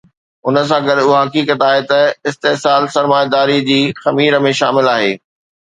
ان 0.47 0.55
سان 0.69 0.81
گڏ 0.87 0.97
اها 1.01 1.17
حقيقت 1.23 1.59
آهي 1.69 1.81
ته 1.91 1.99
استحصال 2.31 2.83
سرمائيداري 2.97 3.59
جي 3.71 3.79
خمير 4.03 4.43
۾ 4.51 4.57
شامل 4.63 4.95
آهي. 4.99 5.13